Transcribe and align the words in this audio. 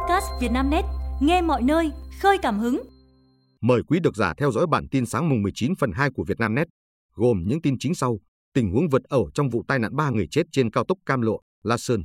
podcast 0.00 0.26
Vietnamnet, 0.40 0.84
nghe 1.20 1.42
mọi 1.42 1.62
nơi, 1.62 1.90
khơi 2.20 2.38
cảm 2.42 2.58
hứng. 2.58 2.82
Mời 3.60 3.82
quý 3.88 4.00
độc 4.00 4.16
giả 4.16 4.34
theo 4.38 4.52
dõi 4.52 4.66
bản 4.66 4.88
tin 4.90 5.06
sáng 5.06 5.28
mùng 5.28 5.42
19 5.42 5.74
phần 5.74 5.92
2 5.92 6.10
của 6.14 6.24
Vietnamnet, 6.24 6.68
gồm 7.14 7.44
những 7.46 7.62
tin 7.62 7.76
chính 7.78 7.94
sau: 7.94 8.18
tình 8.54 8.72
huống 8.72 8.88
vượt 8.88 9.02
ẩu 9.04 9.30
trong 9.34 9.48
vụ 9.50 9.62
tai 9.68 9.78
nạn 9.78 9.96
3 9.96 10.10
người 10.10 10.26
chết 10.30 10.42
trên 10.52 10.70
cao 10.70 10.84
tốc 10.88 10.98
Cam 11.06 11.20
Lộ, 11.20 11.40
La 11.62 11.76
Sơn, 11.76 12.04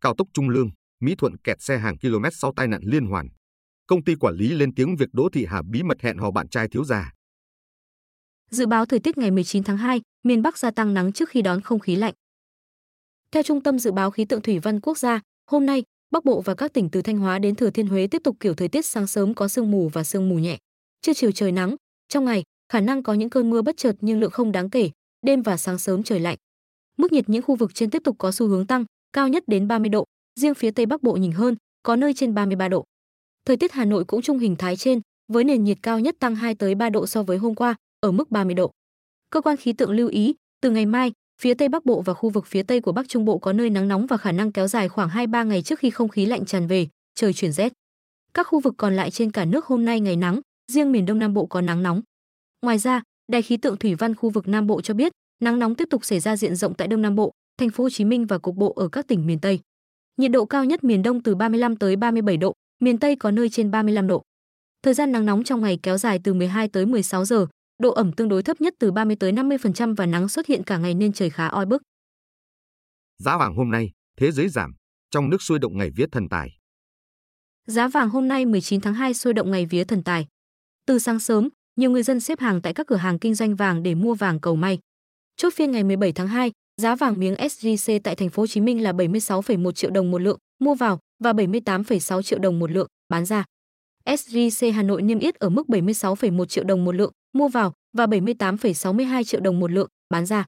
cao 0.00 0.14
tốc 0.18 0.28
Trung 0.32 0.48
Lương, 0.48 0.70
Mỹ 1.00 1.14
Thuận 1.18 1.36
kẹt 1.36 1.56
xe 1.60 1.78
hàng 1.78 1.98
km 1.98 2.24
sau 2.32 2.52
tai 2.56 2.68
nạn 2.68 2.80
liên 2.84 3.06
hoàn. 3.06 3.28
Công 3.86 4.04
ty 4.04 4.14
quản 4.14 4.34
lý 4.34 4.48
lên 4.48 4.74
tiếng 4.74 4.96
việc 4.96 5.08
Đỗ 5.12 5.28
Thị 5.32 5.46
Hà 5.48 5.62
bí 5.70 5.82
mật 5.82 6.00
hẹn 6.00 6.18
hò 6.18 6.30
bạn 6.30 6.48
trai 6.48 6.68
thiếu 6.68 6.84
gia. 6.84 7.12
Dự 8.50 8.66
báo 8.66 8.86
thời 8.86 9.00
tiết 9.00 9.18
ngày 9.18 9.30
19 9.30 9.62
tháng 9.62 9.76
2, 9.76 10.00
miền 10.24 10.42
Bắc 10.42 10.58
gia 10.58 10.70
tăng 10.70 10.94
nắng 10.94 11.12
trước 11.12 11.28
khi 11.28 11.42
đón 11.42 11.60
không 11.60 11.80
khí 11.80 11.96
lạnh. 11.96 12.14
Theo 13.32 13.42
Trung 13.42 13.62
tâm 13.62 13.78
Dự 13.78 13.92
báo 13.92 14.10
Khí 14.10 14.24
tượng 14.24 14.42
Thủy 14.42 14.58
văn 14.58 14.80
Quốc 14.80 14.98
gia, 14.98 15.20
hôm 15.50 15.66
nay, 15.66 15.82
Bắc 16.10 16.24
Bộ 16.24 16.40
và 16.40 16.54
các 16.54 16.72
tỉnh 16.72 16.88
từ 16.90 17.02
Thanh 17.02 17.18
Hóa 17.18 17.38
đến 17.38 17.54
Thừa 17.54 17.70
Thiên 17.70 17.86
Huế 17.86 18.06
tiếp 18.06 18.22
tục 18.24 18.36
kiểu 18.40 18.54
thời 18.54 18.68
tiết 18.68 18.86
sáng 18.86 19.06
sớm 19.06 19.34
có 19.34 19.48
sương 19.48 19.70
mù 19.70 19.88
và 19.88 20.04
sương 20.04 20.28
mù 20.28 20.38
nhẹ. 20.38 20.58
Trưa 21.00 21.12
chiều 21.14 21.32
trời 21.32 21.52
nắng, 21.52 21.76
trong 22.08 22.24
ngày, 22.24 22.42
khả 22.72 22.80
năng 22.80 23.02
có 23.02 23.14
những 23.14 23.30
cơn 23.30 23.50
mưa 23.50 23.62
bất 23.62 23.76
chợt 23.76 23.96
nhưng 24.00 24.20
lượng 24.20 24.30
không 24.30 24.52
đáng 24.52 24.70
kể, 24.70 24.90
đêm 25.26 25.42
và 25.42 25.56
sáng 25.56 25.78
sớm 25.78 26.02
trời 26.02 26.20
lạnh. 26.20 26.36
Mức 26.96 27.12
nhiệt 27.12 27.28
những 27.28 27.42
khu 27.42 27.56
vực 27.56 27.74
trên 27.74 27.90
tiếp 27.90 28.02
tục 28.04 28.16
có 28.18 28.32
xu 28.32 28.48
hướng 28.48 28.66
tăng, 28.66 28.84
cao 29.12 29.28
nhất 29.28 29.44
đến 29.46 29.68
30 29.68 29.88
độ, 29.88 30.04
riêng 30.40 30.54
phía 30.54 30.70
Tây 30.70 30.86
Bắc 30.86 31.02
Bộ 31.02 31.12
nhìn 31.12 31.32
hơn, 31.32 31.56
có 31.82 31.96
nơi 31.96 32.14
trên 32.14 32.34
33 32.34 32.68
độ. 32.68 32.84
Thời 33.46 33.56
tiết 33.56 33.72
Hà 33.72 33.84
Nội 33.84 34.04
cũng 34.04 34.22
chung 34.22 34.38
hình 34.38 34.56
thái 34.56 34.76
trên, 34.76 35.00
với 35.32 35.44
nền 35.44 35.64
nhiệt 35.64 35.78
cao 35.82 36.00
nhất 36.00 36.16
tăng 36.18 36.34
2 36.34 36.54
tới 36.54 36.74
3 36.74 36.90
độ 36.90 37.06
so 37.06 37.22
với 37.22 37.38
hôm 37.38 37.54
qua, 37.54 37.74
ở 38.00 38.12
mức 38.12 38.30
30 38.30 38.54
độ. 38.54 38.70
Cơ 39.30 39.40
quan 39.40 39.56
khí 39.56 39.72
tượng 39.72 39.90
lưu 39.90 40.08
ý, 40.08 40.34
từ 40.60 40.70
ngày 40.70 40.86
mai, 40.86 41.12
phía 41.40 41.54
Tây 41.54 41.68
Bắc 41.68 41.84
Bộ 41.84 42.02
và 42.02 42.14
khu 42.14 42.30
vực 42.30 42.46
phía 42.46 42.62
Tây 42.62 42.80
của 42.80 42.92
Bắc 42.92 43.08
Trung 43.08 43.24
Bộ 43.24 43.38
có 43.38 43.52
nơi 43.52 43.70
nắng 43.70 43.88
nóng 43.88 44.06
và 44.06 44.16
khả 44.16 44.32
năng 44.32 44.52
kéo 44.52 44.68
dài 44.68 44.88
khoảng 44.88 45.08
2-3 45.08 45.46
ngày 45.46 45.62
trước 45.62 45.78
khi 45.78 45.90
không 45.90 46.08
khí 46.08 46.26
lạnh 46.26 46.44
tràn 46.44 46.66
về, 46.66 46.88
trời 47.14 47.32
chuyển 47.32 47.52
rét. 47.52 47.72
Các 48.34 48.46
khu 48.46 48.60
vực 48.60 48.74
còn 48.76 48.96
lại 48.96 49.10
trên 49.10 49.30
cả 49.30 49.44
nước 49.44 49.66
hôm 49.66 49.84
nay 49.84 50.00
ngày 50.00 50.16
nắng, 50.16 50.40
riêng 50.72 50.92
miền 50.92 51.06
Đông 51.06 51.18
Nam 51.18 51.34
Bộ 51.34 51.46
có 51.46 51.60
nắng 51.60 51.82
nóng. 51.82 52.02
Ngoài 52.62 52.78
ra, 52.78 53.02
Đài 53.32 53.42
khí 53.42 53.56
tượng 53.56 53.76
thủy 53.76 53.94
văn 53.94 54.14
khu 54.14 54.30
vực 54.30 54.48
Nam 54.48 54.66
Bộ 54.66 54.80
cho 54.80 54.94
biết, 54.94 55.12
nắng 55.42 55.58
nóng 55.58 55.74
tiếp 55.74 55.88
tục 55.90 56.04
xảy 56.04 56.20
ra 56.20 56.36
diện 56.36 56.56
rộng 56.56 56.74
tại 56.74 56.88
Đông 56.88 57.02
Nam 57.02 57.14
Bộ, 57.16 57.32
thành 57.58 57.70
phố 57.70 57.84
Hồ 57.84 57.90
Chí 57.90 58.04
Minh 58.04 58.26
và 58.26 58.38
cục 58.38 58.56
bộ 58.56 58.72
ở 58.72 58.88
các 58.88 59.06
tỉnh 59.06 59.26
miền 59.26 59.38
Tây. 59.38 59.60
Nhiệt 60.16 60.30
độ 60.30 60.44
cao 60.44 60.64
nhất 60.64 60.84
miền 60.84 61.02
Đông 61.02 61.22
từ 61.22 61.34
35 61.34 61.76
tới 61.76 61.96
37 61.96 62.36
độ, 62.36 62.52
miền 62.80 62.98
Tây 62.98 63.16
có 63.16 63.30
nơi 63.30 63.48
trên 63.48 63.70
35 63.70 64.06
độ. 64.06 64.22
Thời 64.82 64.94
gian 64.94 65.12
nắng 65.12 65.26
nóng 65.26 65.44
trong 65.44 65.60
ngày 65.60 65.78
kéo 65.82 65.98
dài 65.98 66.20
từ 66.24 66.34
12 66.34 66.68
tới 66.68 66.86
16 66.86 67.24
giờ, 67.24 67.46
độ 67.80 67.92
ẩm 67.92 68.12
tương 68.12 68.28
đối 68.28 68.42
thấp 68.42 68.60
nhất 68.60 68.74
từ 68.78 68.92
30 68.92 69.16
tới 69.20 69.32
50% 69.32 69.94
và 69.94 70.06
nắng 70.06 70.28
xuất 70.28 70.46
hiện 70.46 70.62
cả 70.62 70.78
ngày 70.78 70.94
nên 70.94 71.12
trời 71.12 71.30
khá 71.30 71.46
oi 71.46 71.66
bức. 71.66 71.82
Giá 73.18 73.38
vàng 73.38 73.54
hôm 73.54 73.70
nay, 73.70 73.90
thế 74.18 74.32
giới 74.32 74.48
giảm, 74.48 74.72
trong 75.10 75.30
nước 75.30 75.42
sôi 75.42 75.58
động 75.58 75.78
ngày 75.78 75.90
vía 75.96 76.06
thần 76.12 76.28
tài. 76.28 76.50
Giá 77.66 77.88
vàng 77.88 78.10
hôm 78.10 78.28
nay 78.28 78.46
19 78.46 78.80
tháng 78.80 78.94
2 78.94 79.14
sôi 79.14 79.34
động 79.34 79.50
ngày 79.50 79.66
vía 79.66 79.84
thần 79.84 80.02
tài. 80.02 80.26
Từ 80.86 80.98
sáng 80.98 81.20
sớm, 81.20 81.48
nhiều 81.76 81.90
người 81.90 82.02
dân 82.02 82.20
xếp 82.20 82.40
hàng 82.40 82.62
tại 82.62 82.74
các 82.74 82.86
cửa 82.86 82.96
hàng 82.96 83.18
kinh 83.18 83.34
doanh 83.34 83.56
vàng 83.56 83.82
để 83.82 83.94
mua 83.94 84.14
vàng 84.14 84.40
cầu 84.40 84.56
may. 84.56 84.78
Chốt 85.36 85.54
phiên 85.54 85.70
ngày 85.70 85.84
17 85.84 86.12
tháng 86.12 86.28
2, 86.28 86.52
giá 86.76 86.96
vàng 86.96 87.18
miếng 87.18 87.34
SJC 87.34 88.00
tại 88.04 88.16
thành 88.16 88.30
phố 88.30 88.42
Hồ 88.42 88.46
Chí 88.46 88.60
Minh 88.60 88.82
là 88.82 88.92
76,1 88.92 89.72
triệu 89.72 89.90
đồng 89.90 90.10
một 90.10 90.18
lượng 90.18 90.38
mua 90.60 90.74
vào 90.74 90.98
và 91.24 91.32
78,6 91.32 92.22
triệu 92.22 92.38
đồng 92.38 92.58
một 92.58 92.70
lượng 92.70 92.88
bán 93.08 93.24
ra. 93.24 93.44
SJC 94.04 94.72
Hà 94.72 94.82
Nội 94.82 95.02
niêm 95.02 95.18
yết 95.18 95.34
ở 95.34 95.48
mức 95.48 95.66
76,1 95.68 96.44
triệu 96.44 96.64
đồng 96.64 96.84
một 96.84 96.94
lượng 96.94 97.12
mua 97.32 97.48
vào 97.48 97.72
và 97.96 98.06
78,62 98.06 99.24
triệu 99.24 99.40
đồng 99.40 99.60
một 99.60 99.70
lượng 99.70 99.88
bán 100.10 100.26
ra. 100.26 100.44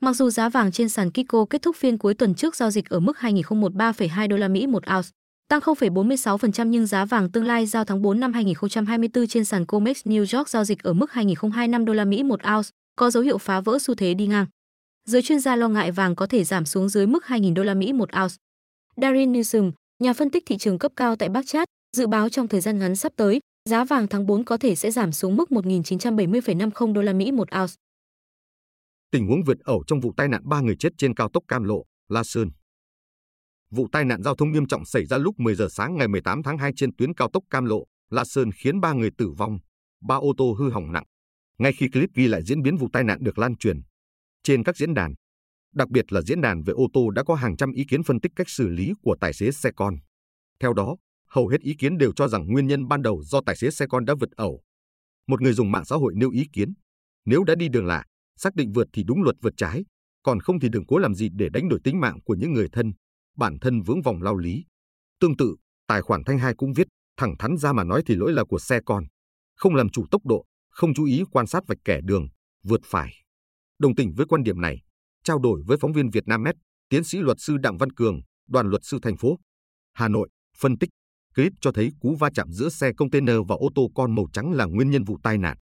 Mặc 0.00 0.12
dù 0.12 0.30
giá 0.30 0.48
vàng 0.48 0.72
trên 0.72 0.88
sàn 0.88 1.10
Kiko 1.10 1.44
kết 1.50 1.62
thúc 1.62 1.76
phiên 1.76 1.98
cuối 1.98 2.14
tuần 2.14 2.34
trước 2.34 2.56
giao 2.56 2.70
dịch 2.70 2.88
ở 2.88 3.00
mức 3.00 3.16
2013,2 3.20 4.28
đô 4.28 4.36
la 4.36 4.48
Mỹ 4.48 4.66
một 4.66 4.82
ounce, 4.96 5.08
tăng 5.48 5.60
0,46% 5.60 6.66
nhưng 6.66 6.86
giá 6.86 7.04
vàng 7.04 7.32
tương 7.32 7.44
lai 7.44 7.66
giao 7.66 7.84
tháng 7.84 8.02
4 8.02 8.20
năm 8.20 8.32
2024 8.32 9.26
trên 9.26 9.44
sàn 9.44 9.66
Comex 9.66 10.06
New 10.06 10.38
York 10.38 10.48
giao 10.48 10.64
dịch 10.64 10.82
ở 10.82 10.92
mức 10.92 11.12
2025 11.12 11.84
đô 11.84 11.92
la 11.92 12.04
Mỹ 12.04 12.22
một 12.22 12.40
ounce, 12.54 12.68
có 12.96 13.10
dấu 13.10 13.22
hiệu 13.22 13.38
phá 13.38 13.60
vỡ 13.60 13.78
xu 13.78 13.94
thế 13.94 14.14
đi 14.14 14.26
ngang. 14.26 14.46
Giới 15.04 15.22
chuyên 15.22 15.40
gia 15.40 15.56
lo 15.56 15.68
ngại 15.68 15.92
vàng 15.92 16.16
có 16.16 16.26
thể 16.26 16.44
giảm 16.44 16.64
xuống 16.64 16.88
dưới 16.88 17.06
mức 17.06 17.24
2.000 17.26 17.54
đô 17.54 17.62
la 17.62 17.74
Mỹ 17.74 17.92
một 17.92 18.08
ounce. 18.22 18.34
Darin 18.96 19.32
Newsom, 19.32 19.72
nhà 19.98 20.12
phân 20.12 20.30
tích 20.30 20.42
thị 20.46 20.56
trường 20.58 20.78
cấp 20.78 20.92
cao 20.96 21.16
tại 21.16 21.28
Bắc 21.28 21.46
Chat, 21.46 21.68
dự 21.96 22.06
báo 22.06 22.28
trong 22.28 22.48
thời 22.48 22.60
gian 22.60 22.78
ngắn 22.78 22.96
sắp 22.96 23.12
tới, 23.16 23.40
giá 23.68 23.84
vàng 23.84 24.08
tháng 24.08 24.26
4 24.26 24.44
có 24.44 24.56
thể 24.56 24.74
sẽ 24.74 24.90
giảm 24.90 25.12
xuống 25.12 25.36
mức 25.36 25.48
1.970,50 25.50 26.92
đô 26.92 27.02
la 27.02 27.12
Mỹ 27.12 27.32
một 27.32 27.48
ounce. 27.60 27.72
Tình 29.10 29.26
huống 29.26 29.42
vượt 29.46 29.58
ẩu 29.60 29.84
trong 29.86 30.00
vụ 30.00 30.12
tai 30.16 30.28
nạn 30.28 30.42
3 30.44 30.60
người 30.60 30.76
chết 30.78 30.88
trên 30.98 31.14
cao 31.14 31.28
tốc 31.32 31.44
Cam 31.48 31.64
Lộ, 31.64 31.84
La 32.08 32.22
Sơn. 32.24 32.50
Vụ 33.70 33.88
tai 33.92 34.04
nạn 34.04 34.22
giao 34.22 34.34
thông 34.34 34.52
nghiêm 34.52 34.66
trọng 34.66 34.84
xảy 34.84 35.06
ra 35.06 35.18
lúc 35.18 35.34
10 35.38 35.54
giờ 35.54 35.68
sáng 35.70 35.96
ngày 35.96 36.08
18 36.08 36.42
tháng 36.42 36.58
2 36.58 36.72
trên 36.76 36.96
tuyến 36.96 37.14
cao 37.14 37.28
tốc 37.32 37.42
Cam 37.50 37.64
Lộ, 37.64 37.84
La 38.10 38.24
Sơn 38.24 38.50
khiến 38.52 38.80
3 38.80 38.92
người 38.92 39.10
tử 39.18 39.30
vong, 39.38 39.58
3 40.00 40.14
ô 40.14 40.32
tô 40.36 40.56
hư 40.58 40.70
hỏng 40.70 40.92
nặng. 40.92 41.04
Ngay 41.58 41.72
khi 41.72 41.88
clip 41.92 42.10
ghi 42.14 42.26
lại 42.26 42.42
diễn 42.44 42.62
biến 42.62 42.76
vụ 42.76 42.88
tai 42.92 43.04
nạn 43.04 43.18
được 43.20 43.38
lan 43.38 43.56
truyền 43.56 43.80
trên 44.42 44.64
các 44.64 44.76
diễn 44.76 44.94
đàn, 44.94 45.14
đặc 45.74 45.88
biệt 45.88 46.12
là 46.12 46.20
diễn 46.22 46.40
đàn 46.40 46.62
về 46.62 46.72
ô 46.72 46.86
tô 46.92 47.10
đã 47.10 47.24
có 47.24 47.34
hàng 47.34 47.56
trăm 47.56 47.72
ý 47.72 47.84
kiến 47.88 48.02
phân 48.02 48.20
tích 48.20 48.32
cách 48.36 48.50
xử 48.50 48.68
lý 48.68 48.92
của 49.02 49.16
tài 49.20 49.32
xế 49.32 49.50
xe 49.50 49.70
con. 49.76 49.96
Theo 50.60 50.72
đó, 50.72 50.96
hầu 51.28 51.48
hết 51.48 51.60
ý 51.60 51.74
kiến 51.78 51.98
đều 51.98 52.12
cho 52.12 52.28
rằng 52.28 52.46
nguyên 52.46 52.66
nhân 52.66 52.88
ban 52.88 53.02
đầu 53.02 53.22
do 53.22 53.40
tài 53.46 53.56
xế 53.56 53.70
xe 53.70 53.86
con 53.88 54.04
đã 54.04 54.14
vượt 54.20 54.30
ẩu. 54.30 54.62
Một 55.26 55.40
người 55.42 55.52
dùng 55.52 55.72
mạng 55.72 55.84
xã 55.84 55.96
hội 55.96 56.12
nêu 56.16 56.30
ý 56.30 56.44
kiến, 56.52 56.74
nếu 57.24 57.44
đã 57.44 57.54
đi 57.54 57.68
đường 57.68 57.86
lạ, 57.86 58.04
xác 58.36 58.54
định 58.54 58.72
vượt 58.72 58.88
thì 58.92 59.02
đúng 59.06 59.22
luật 59.22 59.36
vượt 59.42 59.54
trái, 59.56 59.84
còn 60.22 60.40
không 60.40 60.60
thì 60.60 60.68
đừng 60.68 60.86
cố 60.86 60.98
làm 60.98 61.14
gì 61.14 61.28
để 61.32 61.48
đánh 61.52 61.68
đổi 61.68 61.80
tính 61.84 62.00
mạng 62.00 62.18
của 62.24 62.34
những 62.34 62.52
người 62.52 62.68
thân, 62.72 62.92
bản 63.36 63.58
thân 63.60 63.82
vướng 63.82 64.02
vòng 64.02 64.22
lao 64.22 64.36
lý. 64.36 64.64
Tương 65.20 65.36
tự, 65.36 65.56
tài 65.86 66.02
khoản 66.02 66.24
Thanh 66.24 66.38
Hai 66.38 66.54
cũng 66.54 66.72
viết, 66.72 66.86
thẳng 67.16 67.34
thắn 67.38 67.56
ra 67.56 67.72
mà 67.72 67.84
nói 67.84 68.02
thì 68.06 68.14
lỗi 68.14 68.32
là 68.32 68.44
của 68.44 68.58
xe 68.58 68.80
con, 68.86 69.04
không 69.56 69.74
làm 69.74 69.88
chủ 69.88 70.06
tốc 70.10 70.26
độ, 70.26 70.44
không 70.70 70.94
chú 70.94 71.04
ý 71.04 71.22
quan 71.30 71.46
sát 71.46 71.66
vạch 71.66 71.78
kẻ 71.84 72.00
đường, 72.04 72.28
vượt 72.64 72.80
phải. 72.84 73.14
Đồng 73.78 73.94
tình 73.94 74.12
với 74.16 74.26
quan 74.26 74.42
điểm 74.42 74.60
này, 74.60 74.82
trao 75.24 75.38
đổi 75.38 75.62
với 75.66 75.76
phóng 75.80 75.92
viên 75.92 76.10
Việt 76.10 76.28
Nam 76.28 76.42
Met, 76.42 76.54
tiến 76.88 77.04
sĩ 77.04 77.18
luật 77.18 77.36
sư 77.40 77.56
Đặng 77.56 77.76
Văn 77.76 77.92
Cường, 77.92 78.20
đoàn 78.48 78.66
luật 78.70 78.84
sư 78.84 78.98
thành 79.02 79.16
phố 79.16 79.38
Hà 79.92 80.08
Nội 80.08 80.28
phân 80.58 80.78
tích 80.78 80.90
Clip 81.36 81.52
cho 81.60 81.72
thấy 81.72 81.90
cú 82.00 82.14
va 82.14 82.30
chạm 82.34 82.52
giữa 82.52 82.68
xe 82.68 82.92
container 82.96 83.36
và 83.48 83.56
ô 83.56 83.68
tô 83.74 83.90
con 83.94 84.14
màu 84.14 84.26
trắng 84.32 84.52
là 84.52 84.64
nguyên 84.64 84.90
nhân 84.90 85.04
vụ 85.04 85.18
tai 85.22 85.38
nạn. 85.38 85.56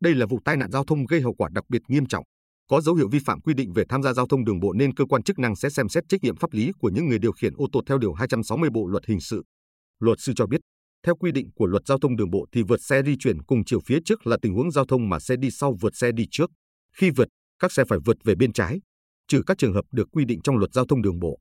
Đây 0.00 0.14
là 0.14 0.26
vụ 0.26 0.38
tai 0.44 0.56
nạn 0.56 0.70
giao 0.70 0.84
thông 0.84 1.06
gây 1.06 1.20
hậu 1.20 1.34
quả 1.34 1.48
đặc 1.52 1.64
biệt 1.68 1.82
nghiêm 1.88 2.06
trọng, 2.06 2.24
có 2.70 2.80
dấu 2.80 2.94
hiệu 2.94 3.08
vi 3.08 3.18
phạm 3.24 3.40
quy 3.40 3.54
định 3.54 3.72
về 3.72 3.84
tham 3.88 4.02
gia 4.02 4.12
giao 4.12 4.26
thông 4.26 4.44
đường 4.44 4.60
bộ 4.60 4.72
nên 4.72 4.94
cơ 4.94 5.04
quan 5.04 5.22
chức 5.22 5.38
năng 5.38 5.56
sẽ 5.56 5.70
xem 5.70 5.88
xét 5.88 6.04
trách 6.08 6.22
nhiệm 6.22 6.36
pháp 6.36 6.52
lý 6.52 6.72
của 6.78 6.90
những 6.94 7.08
người 7.08 7.18
điều 7.18 7.32
khiển 7.32 7.52
ô 7.56 7.66
tô 7.72 7.80
theo 7.86 7.98
điều 7.98 8.12
260 8.12 8.70
Bộ 8.70 8.86
luật 8.86 9.06
hình 9.06 9.20
sự. 9.20 9.44
Luật 10.00 10.20
sư 10.20 10.32
cho 10.36 10.46
biết, 10.46 10.60
theo 11.06 11.16
quy 11.16 11.32
định 11.32 11.50
của 11.54 11.66
luật 11.66 11.82
giao 11.86 11.98
thông 11.98 12.16
đường 12.16 12.30
bộ 12.30 12.46
thì 12.52 12.62
vượt 12.62 12.82
xe 12.82 13.02
di 13.06 13.16
chuyển 13.18 13.42
cùng 13.42 13.64
chiều 13.64 13.80
phía 13.86 13.98
trước 14.04 14.26
là 14.26 14.36
tình 14.42 14.54
huống 14.54 14.70
giao 14.70 14.84
thông 14.84 15.08
mà 15.08 15.20
xe 15.20 15.36
đi 15.36 15.50
sau 15.50 15.76
vượt 15.80 15.96
xe 15.96 16.12
đi 16.12 16.26
trước. 16.30 16.50
Khi 16.96 17.10
vượt, 17.10 17.28
các 17.58 17.72
xe 17.72 17.84
phải 17.88 17.98
vượt 18.04 18.16
về 18.24 18.34
bên 18.34 18.52
trái, 18.52 18.80
trừ 19.28 19.42
các 19.46 19.58
trường 19.58 19.74
hợp 19.74 19.84
được 19.92 20.08
quy 20.12 20.24
định 20.24 20.40
trong 20.42 20.56
luật 20.56 20.72
giao 20.72 20.86
thông 20.86 21.02
đường 21.02 21.18
bộ. 21.18 21.38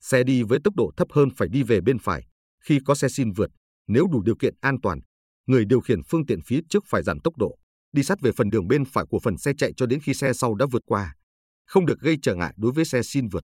Xe 0.00 0.22
đi 0.22 0.42
với 0.42 0.58
tốc 0.64 0.76
độ 0.76 0.90
thấp 0.96 1.08
hơn 1.12 1.28
phải 1.36 1.48
đi 1.48 1.62
về 1.62 1.80
bên 1.80 1.98
phải, 1.98 2.26
khi 2.64 2.78
có 2.84 2.94
xe 2.94 3.08
xin 3.08 3.32
vượt, 3.32 3.50
nếu 3.88 4.06
đủ 4.12 4.22
điều 4.22 4.36
kiện 4.36 4.54
an 4.60 4.76
toàn, 4.82 5.00
người 5.46 5.64
điều 5.64 5.80
khiển 5.80 6.02
phương 6.02 6.26
tiện 6.26 6.40
phía 6.46 6.60
trước 6.68 6.84
phải 6.86 7.02
giảm 7.02 7.20
tốc 7.20 7.38
độ, 7.38 7.56
đi 7.92 8.02
sát 8.02 8.20
về 8.20 8.30
phần 8.36 8.50
đường 8.50 8.68
bên 8.68 8.84
phải 8.84 9.04
của 9.10 9.18
phần 9.18 9.38
xe 9.38 9.52
chạy 9.58 9.72
cho 9.76 9.86
đến 9.86 10.00
khi 10.00 10.14
xe 10.14 10.32
sau 10.32 10.54
đã 10.54 10.66
vượt 10.72 10.82
qua, 10.86 11.14
không 11.66 11.86
được 11.86 12.00
gây 12.00 12.16
trở 12.22 12.34
ngại 12.34 12.54
đối 12.56 12.72
với 12.72 12.84
xe 12.84 13.02
xin 13.02 13.28
vượt. 13.28 13.42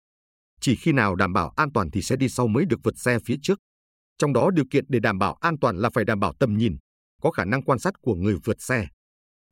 Chỉ 0.61 0.75
khi 0.75 0.91
nào 0.91 1.15
đảm 1.15 1.33
bảo 1.33 1.49
an 1.55 1.71
toàn 1.73 1.91
thì 1.91 2.01
xe 2.01 2.15
đi 2.15 2.29
sau 2.29 2.47
mới 2.47 2.65
được 2.65 2.79
vượt 2.83 2.97
xe 2.97 3.17
phía 3.25 3.35
trước. 3.41 3.59
Trong 4.17 4.33
đó 4.33 4.49
điều 4.51 4.65
kiện 4.71 4.85
để 4.87 4.99
đảm 4.99 5.19
bảo 5.19 5.37
an 5.41 5.55
toàn 5.61 5.77
là 5.77 5.89
phải 5.93 6.05
đảm 6.05 6.19
bảo 6.19 6.33
tầm 6.39 6.57
nhìn, 6.57 6.77
có 7.21 7.31
khả 7.31 7.45
năng 7.45 7.61
quan 7.61 7.79
sát 7.79 7.93
của 8.01 8.15
người 8.15 8.35
vượt 8.43 8.61
xe. 8.61 8.87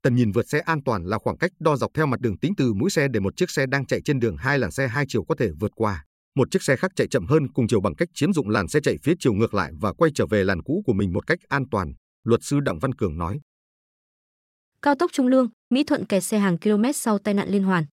Tầm 0.02 0.16
nhìn 0.16 0.32
vượt 0.32 0.50
xe 0.50 0.60
an 0.60 0.84
toàn 0.86 1.04
là 1.06 1.18
khoảng 1.18 1.38
cách 1.38 1.52
đo 1.60 1.76
dọc 1.76 1.92
theo 1.94 2.06
mặt 2.06 2.20
đường 2.20 2.40
tính 2.40 2.54
từ 2.58 2.74
mũi 2.74 2.90
xe 2.90 3.08
để 3.08 3.20
một 3.20 3.38
chiếc 3.38 3.50
xe 3.50 3.66
đang 3.66 3.86
chạy 3.86 4.02
trên 4.06 4.20
đường 4.20 4.38
hai 4.38 4.60
làn 4.60 4.72
xe 4.72 4.88
hai 4.88 5.06
chiều 5.08 5.24
có 5.24 5.36
thể 5.40 5.50
vượt 5.60 5.72
qua 5.76 6.04
một 6.36 6.52
chiếc 6.52 6.64
xe 6.64 6.76
khác 6.76 6.92
chạy 6.96 7.08
chậm 7.08 7.26
hơn 7.26 7.48
cùng 7.48 7.68
chiều 7.68 7.82
bằng 7.82 7.96
cách 7.96 8.10
chiếm 8.14 8.34
dụng 8.34 8.50
làn 8.50 8.68
xe 8.68 8.80
chạy 8.84 8.98
phía 9.04 9.14
chiều 9.20 9.34
ngược 9.34 9.54
lại 9.54 9.72
và 9.82 9.94
quay 9.94 10.12
trở 10.16 10.26
về 10.26 10.44
làn 10.44 10.62
cũ 10.62 10.84
của 10.86 10.94
mình 10.94 11.14
một 11.14 11.28
cách 11.28 11.40
an 11.48 11.64
toàn, 11.72 11.94
luật 12.24 12.44
sư 12.44 12.60
Đặng 12.60 12.80
Văn 12.80 12.94
Cường 12.94 13.18
nói. 13.18 13.40
Cao 14.82 14.96
tốc 14.96 15.12
Trung 15.12 15.28
Lương, 15.28 15.50
Mỹ 15.70 15.84
Thuận 15.84 16.06
kẹt 16.06 16.24
xe 16.24 16.40
hàng 16.40 16.58
km 16.58 16.84
sau 16.94 17.20
tai 17.20 17.34
nạn 17.34 17.50
liên 17.50 17.64
hoàn. 17.64 17.86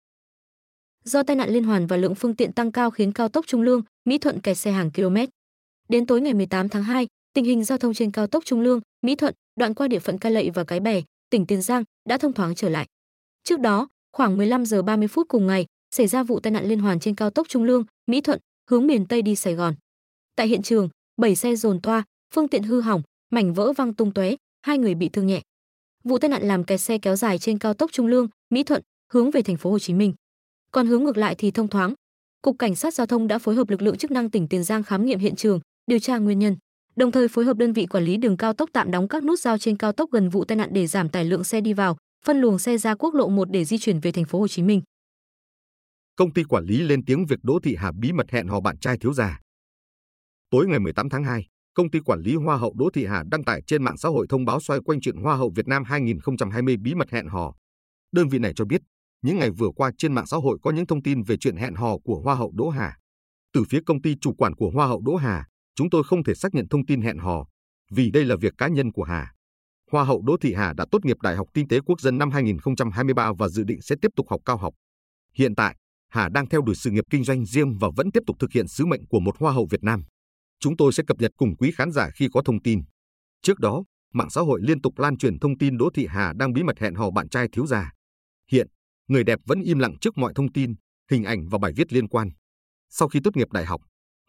Do 1.05 1.23
tai 1.23 1.37
nạn 1.37 1.51
liên 1.51 1.65
hoàn 1.65 1.87
và 1.87 1.97
lượng 1.97 2.15
phương 2.15 2.37
tiện 2.37 2.53
tăng 2.53 2.73
cao 2.73 2.91
khiến 2.91 3.13
cao 3.13 3.29
tốc 3.29 3.47
Trung 3.47 3.63
Lương, 3.63 3.83
Mỹ 4.05 4.19
Thuận 4.19 4.41
kẹt 4.41 4.59
xe 4.59 4.73
hàng 4.73 4.91
km. 4.93 5.17
Đến 5.89 6.07
tối 6.07 6.21
ngày 6.21 6.35
18 6.35 6.69
tháng 6.69 6.85
2, 6.85 7.07
tình 7.35 7.45
hình 7.45 7.65
giao 7.65 7.79
thông 7.79 7.95
trên 7.95 8.11
cao 8.11 8.27
tốc 8.27 8.45
Trung 8.45 8.61
Lương, 8.61 8.81
Mỹ 9.03 9.15
Thuận, 9.17 9.35
đoạn 9.57 9.75
qua 9.75 9.89
địa 9.89 9.99
phận 9.99 10.19
Ca 10.19 10.31
Lậy 10.31 10.51
và 10.51 10.65
Cái 10.65 10.81
Bè, 10.81 11.03
tỉnh 11.31 11.47
Tiền 11.47 11.63
Giang 11.63 11.85
đã 12.09 12.19
thông 12.19 12.33
thoáng 12.33 12.55
trở 12.55 12.69
lại. 12.69 12.87
Trước 13.45 13.61
đó, 13.61 13.89
khoảng 14.13 14.37
15 14.37 14.67
giờ 14.67 14.83
30 14.83 15.09
phút 15.09 15.27
cùng 15.29 15.47
ngày, 15.47 15.67
xảy 15.91 16.07
ra 16.07 16.23
vụ 16.23 16.41
tai 16.41 16.51
nạn 16.51 16.69
liên 16.69 16.79
hoàn 16.79 17.01
trên 17.01 17.15
cao 17.15 17.31
tốc 17.31 17.49
Trung 17.49 17.65
Lương, 17.65 17.85
Mỹ 18.07 18.21
Thuận, 18.21 18.41
hướng 18.71 18.87
miền 18.87 19.07
Tây 19.07 19.23
đi 19.23 19.37
Sài 19.37 19.55
Gòn. 19.55 19.75
Tại 20.37 20.49
hiện 20.49 20.63
trường, 20.63 20.89
7 21.17 21.37
xe 21.37 21.57
dồn 21.57 21.81
toa, 21.81 22.05
phương 22.35 22.49
tiện 22.49 22.63
hư 22.63 22.81
hỏng, 22.81 23.03
mảnh 23.31 23.55
vỡ 23.55 23.73
văng 23.73 23.95
tung 23.95 24.15
tóe, 24.15 24.35
hai 24.63 24.79
người 24.79 24.95
bị 24.95 25.09
thương 25.09 25.27
nhẹ. 25.27 25.43
Vụ 26.05 26.19
tai 26.19 26.29
nạn 26.29 26.43
làm 26.43 26.65
kẹt 26.65 26.81
xe 26.81 26.99
kéo 26.99 27.17
dài 27.17 27.39
trên 27.39 27.59
cao 27.59 27.75
tốc 27.75 27.93
Trung 27.93 28.07
Lương, 28.07 28.29
Mỹ 28.51 28.63
Thuận, 28.63 28.83
hướng 29.13 29.31
về 29.31 29.43
thành 29.43 29.57
phố 29.57 29.71
Hồ 29.71 29.79
Chí 29.79 29.95
Minh. 29.95 30.15
Còn 30.73 30.87
hướng 30.87 31.05
ngược 31.05 31.17
lại 31.17 31.35
thì 31.35 31.51
thông 31.51 31.69
thoáng. 31.69 31.95
Cục 32.43 32.59
Cảnh 32.59 32.77
sát 32.77 32.95
giao 32.95 33.07
thông 33.07 33.29
đã 33.29 33.39
phối 33.39 33.55
hợp 33.55 33.71
lực 33.71 33.83
lượng 33.83 33.97
chức 33.97 34.11
năng 34.11 34.31
tỉnh 34.31 34.49
Tiền 34.49 34.65
Giang 34.65 34.83
khám 34.83 35.07
nghiệm 35.07 35.19
hiện 35.19 35.37
trường, 35.37 35.61
điều 35.87 35.99
tra 35.99 36.19
nguyên 36.19 36.39
nhân. 36.39 36.57
đồng 36.97 37.13
thời 37.13 37.29
phối 37.29 37.45
hợp 37.45 37.57
đơn 37.57 37.73
vị 37.73 37.87
quản 37.87 38.05
lý 38.05 38.17
đường 38.17 38.37
cao 38.37 38.53
tốc 38.53 38.71
tạm 38.73 38.91
đóng 38.91 39.09
các 39.09 39.25
nút 39.25 39.41
giao 39.41 39.59
trên 39.59 39.77
cao 39.77 39.93
tốc 39.93 40.11
gần 40.13 40.29
vụ 40.29 40.45
tai 40.45 40.57
nạn 40.57 40.69
để 40.73 40.87
giảm 40.87 41.09
tải 41.09 41.25
lượng 41.25 41.45
xe 41.45 41.61
đi 41.61 41.73
vào, 41.73 41.97
phân 42.25 42.41
luồng 42.41 42.59
xe 42.59 42.79
ra 42.79 42.95
quốc 42.95 43.15
lộ 43.15 43.29
1 43.29 43.51
để 43.51 43.65
di 43.65 43.79
chuyển 43.79 44.01
về 44.01 44.13
thành 44.13 44.25
phố 44.25 44.41
Hồ 44.41 44.49
Chí 44.49 44.63
Minh. 44.63 44.83
Công 46.19 46.33
ty 46.33 46.45
quản 46.45 46.65
lý 46.65 46.83
lên 46.83 47.05
tiếng 47.05 47.27
việc 47.27 47.39
Đỗ 47.43 47.59
Thị 47.63 47.77
Hà 47.79 47.93
bí 47.99 48.13
mật 48.13 48.31
hẹn 48.31 48.49
hò 48.49 48.61
bạn 48.61 48.79
trai 48.79 48.99
thiếu 48.99 49.13
gia. 49.13 49.41
Tối 50.51 50.67
ngày 50.67 50.79
18 50.79 51.09
tháng 51.09 51.25
2, 51.25 51.47
công 51.75 51.91
ty 51.91 51.99
quản 52.01 52.21
lý 52.21 52.35
Hoa 52.35 52.57
hậu 52.57 52.75
Đỗ 52.77 52.91
Thị 52.95 53.07
Hà 53.07 53.23
đăng 53.31 53.45
tải 53.45 53.63
trên 53.67 53.85
mạng 53.85 53.97
xã 53.97 54.09
hội 54.09 54.27
thông 54.29 54.45
báo 54.45 54.61
xoay 54.61 54.81
quanh 54.85 55.01
chuyện 55.01 55.17
Hoa 55.17 55.37
hậu 55.37 55.53
Việt 55.55 55.69
Nam 55.69 55.85
2020 55.85 56.77
bí 56.77 56.95
mật 56.95 57.11
hẹn 57.11 57.29
hò. 57.29 57.55
Đơn 58.13 58.29
vị 58.29 58.39
này 58.39 58.53
cho 58.57 58.65
biết, 58.65 58.83
những 59.23 59.39
ngày 59.39 59.51
vừa 59.51 59.69
qua 59.77 59.91
trên 59.99 60.13
mạng 60.15 60.27
xã 60.27 60.37
hội 60.37 60.59
có 60.63 60.71
những 60.71 60.87
thông 60.87 61.03
tin 61.03 61.23
về 61.23 61.37
chuyện 61.37 61.57
hẹn 61.57 61.75
hò 61.75 61.99
của 61.99 62.21
Hoa 62.25 62.35
hậu 62.35 62.53
Đỗ 62.55 62.69
Hà. 62.69 62.97
Từ 63.53 63.65
phía 63.71 63.81
công 63.87 64.03
ty 64.03 64.15
chủ 64.21 64.35
quản 64.35 64.55
của 64.55 64.71
Hoa 64.71 64.87
hậu 64.87 65.03
Đỗ 65.05 65.17
Hà, 65.17 65.47
chúng 65.75 65.91
tôi 65.91 66.03
không 66.05 66.25
thể 66.25 66.35
xác 66.35 66.55
nhận 66.55 66.69
thông 66.69 66.87
tin 66.87 67.01
hẹn 67.01 67.19
hò, 67.19 67.47
vì 67.91 68.11
đây 68.11 68.25
là 68.25 68.37
việc 68.41 68.53
cá 68.59 68.69
nhân 68.69 68.93
của 68.93 69.05
Hà. 69.05 69.33
Hoa 69.93 70.05
hậu 70.05 70.23
Đỗ 70.27 70.37
Thị 70.41 70.55
Hà 70.55 70.73
đã 70.73 70.87
tốt 70.91 71.05
nghiệp 71.05 71.17
Đại 71.23 71.37
học 71.37 71.49
Kinh 71.55 71.69
tế 71.69 71.81
Quốc 71.87 72.01
dân 72.01 72.19
năm 72.19 72.31
2023 72.31 73.33
và 73.39 73.49
dự 73.49 73.65
định 73.65 73.81
sẽ 73.83 73.97
tiếp 74.03 74.09
tục 74.17 74.27
học 74.31 74.41
cao 74.45 74.57
học. 74.57 74.75
Hiện 75.35 75.55
tại, 75.55 75.77
Hà 76.09 76.29
đang 76.29 76.49
theo 76.49 76.63
đuổi 76.63 76.75
sự 76.75 76.91
nghiệp 76.91 77.05
kinh 77.11 77.25
doanh 77.25 77.47
riêng 77.47 77.79
và 77.79 77.89
vẫn 77.97 78.11
tiếp 78.13 78.21
tục 78.27 78.37
thực 78.39 78.53
hiện 78.53 78.69
sứ 78.69 78.87
mệnh 78.87 79.07
của 79.07 79.21
một 79.21 79.39
Hoa 79.39 79.53
hậu 79.53 79.67
Việt 79.71 79.83
Nam. 79.83 80.05
Chúng 80.61 80.77
tôi 80.77 80.93
sẽ 80.93 81.03
cập 81.07 81.21
nhật 81.21 81.31
cùng 81.37 81.57
quý 81.57 81.73
khán 81.75 81.93
giả 81.93 82.11
khi 82.15 82.29
có 82.33 82.43
thông 82.45 82.63
tin. 82.63 82.83
Trước 83.43 83.59
đó, 83.59 83.85
mạng 84.15 84.31
xã 84.31 84.41
hội 84.41 84.61
liên 84.63 84.81
tục 84.81 84.99
lan 84.99 85.19
truyền 85.19 85.39
thông 85.39 85.59
tin 85.59 85.77
Đỗ 85.77 85.91
Thị 85.95 86.07
Hà 86.11 86.33
đang 86.37 86.53
bí 86.53 86.63
mật 86.63 86.79
hẹn 86.79 86.95
hò 86.95 87.11
bạn 87.11 87.29
trai 87.29 87.49
thiếu 87.53 87.67
gia. 87.67 87.93
Hiện, 88.51 88.69
người 89.09 89.25
đẹp 89.25 89.39
vẫn 89.47 89.61
im 89.61 89.79
lặng 89.79 89.95
trước 90.01 90.19
mọi 90.19 90.33
thông 90.37 90.53
tin, 90.53 90.75
hình 91.11 91.25
ảnh 91.25 91.49
và 91.49 91.59
bài 91.59 91.73
viết 91.77 91.93
liên 91.93 92.09
quan. 92.09 92.29
Sau 92.91 93.09
khi 93.09 93.21
tốt 93.25 93.37
nghiệp 93.37 93.53
đại 93.53 93.65
học, 93.65 93.81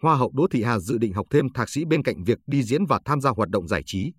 Hoa 0.02 0.16
hậu 0.16 0.32
Đỗ 0.36 0.48
Thị 0.52 0.64
Hà 0.64 0.80
dự 0.80 0.98
định 0.98 1.14
học 1.14 1.26
thêm 1.30 1.46
thạc 1.54 1.70
sĩ 1.70 1.86
bên 1.86 2.04
cạnh 2.04 2.24
việc 2.24 2.38
đi 2.48 2.64
diễn 2.64 2.86
và 2.86 3.00
tham 3.06 3.22
gia 3.22 3.30
hoạt 3.30 3.50
động 3.50 3.68
giải 3.68 3.82
trí. 3.86 4.12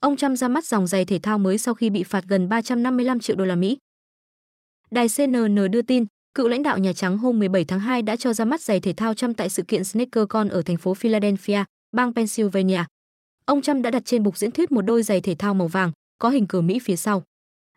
Ông 0.00 0.16
Trump 0.16 0.38
ra 0.38 0.48
mắt 0.48 0.64
dòng 0.64 0.86
giày 0.86 1.04
thể 1.04 1.18
thao 1.18 1.38
mới 1.38 1.58
sau 1.58 1.74
khi 1.74 1.90
bị 1.90 2.02
phạt 2.02 2.24
gần 2.28 2.48
355 2.48 3.20
triệu 3.20 3.36
đô 3.36 3.44
la 3.44 3.56
Mỹ. 3.56 3.78
Đài 4.90 5.06
CNN 5.16 5.70
đưa 5.70 5.82
tin, 5.82 6.04
cựu 6.34 6.48
lãnh 6.48 6.62
đạo 6.62 6.78
Nhà 6.78 6.92
Trắng 6.92 7.18
hôm 7.18 7.38
17 7.38 7.64
tháng 7.64 7.80
2 7.80 8.02
đã 8.02 8.16
cho 8.16 8.32
ra 8.32 8.44
mắt 8.44 8.60
giày 8.60 8.80
thể 8.80 8.92
thao 8.92 9.14
Trump 9.14 9.36
tại 9.36 9.48
sự 9.48 9.62
kiện 9.62 9.84
SneakerCon 9.84 10.48
ở 10.48 10.62
thành 10.62 10.76
phố 10.76 10.94
Philadelphia, 10.94 11.64
bang 11.92 12.14
Pennsylvania. 12.14 12.84
Ông 13.46 13.62
Trump 13.62 13.84
đã 13.84 13.90
đặt 13.90 14.02
trên 14.04 14.22
bục 14.22 14.36
diễn 14.36 14.50
thuyết 14.50 14.72
một 14.72 14.82
đôi 14.82 15.02
giày 15.02 15.20
thể 15.20 15.34
thao 15.34 15.54
màu 15.54 15.68
vàng, 15.68 15.92
có 16.18 16.28
hình 16.28 16.46
cờ 16.46 16.60
Mỹ 16.60 16.78
phía 16.78 16.96
sau. 16.96 17.22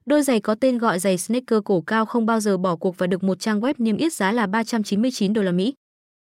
Đôi 0.06 0.21
giày 0.21 0.39
có 0.39 0.56
tên 0.56 0.77
gọi 0.77 1.00
giày 1.00 1.18
sneaker 1.18 1.59
cổ 1.65 1.81
cao 1.81 2.06
không 2.06 2.25
bao 2.25 2.39
giờ 2.39 2.57
bỏ 2.57 2.75
cuộc 2.75 2.98
và 2.98 3.07
được 3.07 3.24
một 3.24 3.39
trang 3.39 3.62
web 3.62 3.74
niêm 3.77 3.98
yết 3.98 4.13
giá 4.13 4.31
là 4.31 4.48
399 4.48 5.33
đô 5.33 5.42
la 5.42 5.51
Mỹ. 5.51 5.74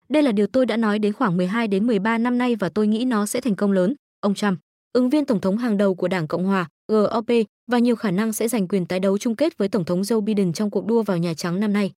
Đây 0.09 0.23
là 0.23 0.33
điều 0.33 0.47
tôi 0.47 0.67
đã 0.67 0.77
nói 0.77 0.99
đến 0.99 1.13
khoảng 1.13 1.37
12 1.37 1.69
đến 1.69 1.87
13 1.87 2.19
năm 2.19 2.39
nay 2.39 2.57
và 2.57 2.69
tôi 2.69 2.87
nghĩ 2.87 3.05
nó 3.05 3.27
sẽ 3.27 3.41
thành 3.41 3.57
công 3.57 3.73
lớn, 3.73 3.95
ông 4.21 4.35
Trump, 4.35 4.59
ứng 4.93 5.11
viên 5.11 5.25
tổng 5.25 5.41
thống 5.41 5.57
hàng 5.57 5.77
đầu 5.77 5.95
của 5.95 6.09
Đảng 6.09 6.29
Cộng 6.29 6.45
hòa, 6.45 6.69
GOP 6.89 7.31
và 7.71 7.79
nhiều 7.79 7.97
khả 7.97 8.11
năng 8.11 8.33
sẽ 8.33 8.49
giành 8.49 8.69
quyền 8.69 8.87
tái 8.87 9.01
đấu 9.01 9.19
chung 9.19 9.37
kết 9.37 9.59
với 9.59 9.69
tổng 9.69 9.85
thống 9.85 10.03
Joe 10.03 10.21
Biden 10.21 10.53
trong 10.53 10.71
cuộc 10.71 10.87
đua 10.87 11.03
vào 11.03 11.19
Nhà 11.19 11.35
Trắng 11.35 11.61
năm 11.61 11.73
nay. 11.73 11.93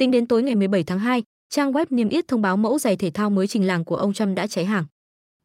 Tính 0.00 0.10
đến 0.10 0.26
tối 0.26 0.42
ngày 0.42 0.54
17 0.54 0.84
tháng 0.84 0.98
2, 0.98 1.22
trang 1.50 1.72
web 1.72 1.86
niêm 1.90 2.08
yết 2.08 2.28
thông 2.28 2.42
báo 2.42 2.56
mẫu 2.56 2.78
giày 2.78 2.96
thể 2.96 3.10
thao 3.10 3.30
mới 3.30 3.46
trình 3.46 3.66
làng 3.66 3.84
của 3.84 3.96
ông 3.96 4.12
Trump 4.12 4.36
đã 4.36 4.46
cháy 4.46 4.64
hàng. 4.64 4.84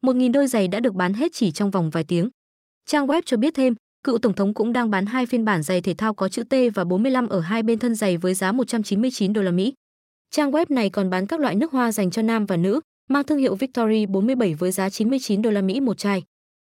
1.000 0.02 0.32
đôi 0.32 0.46
giày 0.46 0.68
đã 0.68 0.80
được 0.80 0.94
bán 0.94 1.14
hết 1.14 1.32
chỉ 1.32 1.52
trong 1.52 1.70
vòng 1.70 1.90
vài 1.90 2.04
tiếng. 2.04 2.28
Trang 2.86 3.06
web 3.06 3.22
cho 3.26 3.36
biết 3.36 3.54
thêm, 3.54 3.74
cựu 4.04 4.18
tổng 4.18 4.34
thống 4.34 4.54
cũng 4.54 4.72
đang 4.72 4.90
bán 4.90 5.06
hai 5.06 5.26
phiên 5.26 5.44
bản 5.44 5.62
giày 5.62 5.80
thể 5.80 5.94
thao 5.94 6.14
có 6.14 6.28
chữ 6.28 6.42
T 6.44 6.54
và 6.74 6.84
45 6.84 7.28
ở 7.28 7.40
hai 7.40 7.62
bên 7.62 7.78
thân 7.78 7.94
giày 7.94 8.16
với 8.16 8.34
giá 8.34 8.52
199 8.52 9.32
đô 9.32 9.42
la 9.42 9.50
Mỹ. 9.50 9.74
Trang 10.30 10.50
web 10.50 10.66
này 10.68 10.90
còn 10.90 11.10
bán 11.10 11.26
các 11.26 11.40
loại 11.40 11.54
nước 11.54 11.72
hoa 11.72 11.92
dành 11.92 12.10
cho 12.10 12.22
nam 12.22 12.46
và 12.46 12.56
nữ, 12.56 12.80
mang 13.08 13.24
thương 13.24 13.38
hiệu 13.38 13.54
Victory 13.54 14.06
47 14.06 14.54
với 14.54 14.72
giá 14.72 14.90
99 14.90 15.42
đô 15.42 15.50
la 15.50 15.62
Mỹ 15.62 15.80
một 15.80 15.98
chai. 15.98 16.22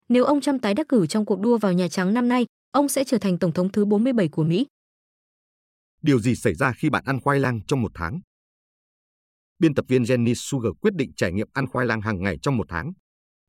Nếu 0.09 0.23
ông 0.23 0.41
Trump 0.41 0.61
tái 0.61 0.73
đắc 0.73 0.87
cử 0.87 1.07
trong 1.07 1.25
cuộc 1.25 1.39
đua 1.39 1.57
vào 1.57 1.73
Nhà 1.73 1.87
Trắng 1.87 2.13
năm 2.13 2.27
nay, 2.27 2.45
ông 2.71 2.89
sẽ 2.89 3.03
trở 3.03 3.17
thành 3.17 3.37
tổng 3.37 3.51
thống 3.51 3.69
thứ 3.69 3.85
47 3.85 4.27
của 4.27 4.43
Mỹ. 4.43 4.65
Điều 6.03 6.19
gì 6.19 6.35
xảy 6.35 6.53
ra 6.53 6.73
khi 6.77 6.89
bạn 6.89 7.03
ăn 7.05 7.21
khoai 7.21 7.39
lang 7.39 7.59
trong 7.67 7.81
một 7.81 7.91
tháng? 7.93 8.19
Biên 9.59 9.75
tập 9.75 9.85
viên 9.87 10.03
Jenny 10.03 10.33
Sugar 10.35 10.71
quyết 10.81 10.93
định 10.95 11.11
trải 11.15 11.31
nghiệm 11.31 11.47
ăn 11.53 11.67
khoai 11.67 11.85
lang 11.85 12.01
hàng 12.01 12.23
ngày 12.23 12.37
trong 12.41 12.57
một 12.57 12.65
tháng. 12.69 12.93